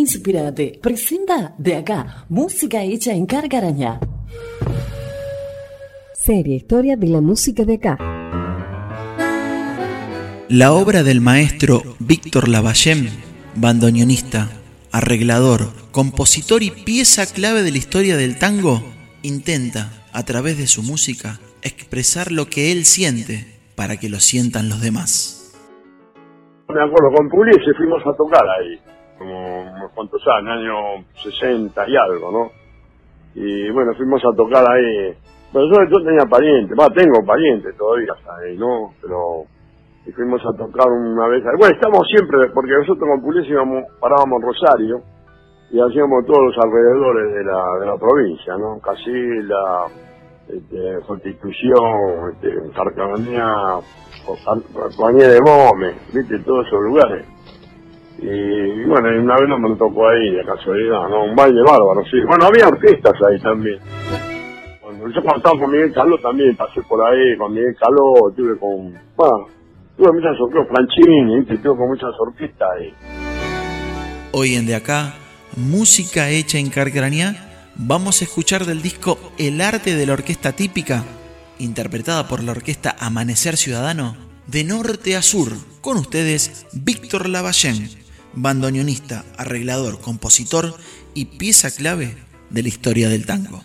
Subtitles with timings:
[0.00, 4.00] Inspirate presenta de acá música hecha en Cargaraña.
[6.14, 7.98] Serie Historia de la música de acá.
[10.48, 13.10] La obra del maestro Víctor Lavallem,
[13.56, 14.48] bandoneonista,
[14.90, 18.82] arreglador, compositor y pieza clave de la historia del tango,
[19.20, 24.70] intenta, a través de su música, expresar lo que él siente para que lo sientan
[24.70, 25.52] los demás.
[26.70, 28.80] Me acuerdo, con Pugliese fuimos a tocar ahí,
[29.20, 32.50] como unos cuantos años, año 60 y algo, ¿no?
[33.34, 35.14] Y bueno, fuimos a tocar ahí.
[35.52, 38.94] Pero yo, tenía parientes, va, tengo parientes todavía ahí, ¿no?
[39.02, 39.44] Pero
[40.06, 41.44] y fuimos a tocar una vez.
[41.58, 45.02] Bueno, estamos siempre, porque nosotros con Pugliese íbamos, parábamos en Rosario
[45.70, 48.80] y hacíamos todos los alrededores de la, de la provincia, ¿no?
[48.80, 49.84] Casilla,
[50.48, 52.56] este, Constitución, este,
[54.96, 57.26] Compañía de Gómez, viste, todos esos lugares.
[58.22, 61.24] Y, bueno, una vez no me tocó ahí, de casualidad, ¿no?
[61.24, 62.18] Un baile bárbaro, sí.
[62.28, 63.78] Bueno, había orquestas ahí también.
[64.82, 68.58] Bueno, yo cuando estaba con Miguel Caló también, pasé por ahí con Miguel Caló, estuve
[68.58, 69.46] con, bueno,
[69.96, 71.58] tuve muchas orquestas, Franchini, ¿viste?
[71.58, 72.94] Tuve con muchas orquestas ahí.
[74.32, 75.14] Hoy en De Acá,
[75.56, 81.04] música hecha en Carcranía, vamos a escuchar del disco El arte de la orquesta típica,
[81.58, 84.14] interpretada por la orquesta Amanecer Ciudadano,
[84.46, 87.88] de norte a sur, con ustedes Víctor Lavallén,
[88.34, 90.76] bandoneonista, arreglador, compositor
[91.14, 92.16] y pieza clave
[92.50, 93.64] de la historia del tango.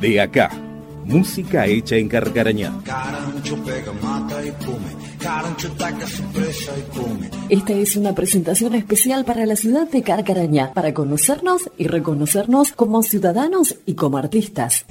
[0.00, 0.50] De acá,
[1.04, 2.72] música hecha en Carcarañá.
[7.50, 13.02] Esta es una presentación especial para la ciudad de Carcarañá, para conocernos y reconocernos como
[13.02, 14.86] ciudadanos y como artistas.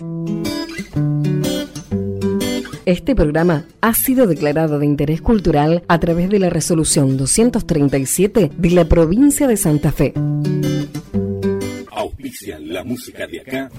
[2.85, 8.69] Este programa ha sido declarado de interés cultural a través de la resolución 237 de
[8.71, 10.13] la provincia de Santa Fe.
[11.91, 13.71] Auspicia la música de acá.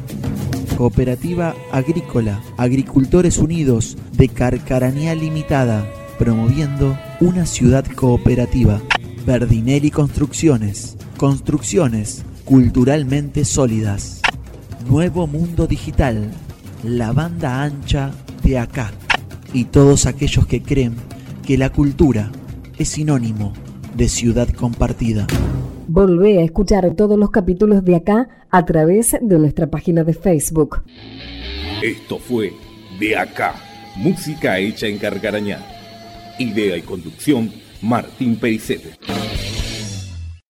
[0.80, 5.86] Cooperativa Agrícola, Agricultores Unidos de Carcaranía Limitada,
[6.18, 8.80] promoviendo una ciudad cooperativa.
[9.26, 14.22] Verdinelli Construcciones, construcciones culturalmente sólidas.
[14.88, 16.30] Nuevo Mundo Digital,
[16.82, 18.12] la banda ancha
[18.42, 18.90] de acá.
[19.52, 20.94] Y todos aquellos que creen
[21.44, 22.32] que la cultura
[22.78, 23.52] es sinónimo
[23.98, 25.26] de ciudad compartida.
[25.92, 30.84] Volvé a escuchar todos los capítulos de acá a través de nuestra página de Facebook.
[31.82, 32.52] Esto fue
[33.00, 33.56] De acá,
[33.96, 35.58] música hecha en Carcarañá.
[36.38, 37.50] Idea y conducción,
[37.82, 38.90] Martín Pericete.